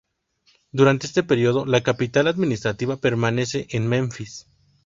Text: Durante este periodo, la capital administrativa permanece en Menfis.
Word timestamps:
Durante 0.71 1.05
este 1.05 1.21
periodo, 1.21 1.63
la 1.63 1.83
capital 1.83 2.25
administrativa 2.25 2.97
permanece 2.97 3.67
en 3.69 3.87
Menfis. 3.87 4.47